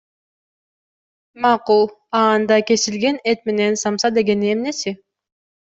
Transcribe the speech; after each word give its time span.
Макул, 1.41 1.85
а 2.17 2.23
анда 2.37 2.59
кесилген 2.71 3.21
эт 3.33 3.47
менен 3.47 3.81
самса 3.85 4.15
дегени 4.19 4.53
эмнеси? 4.59 4.99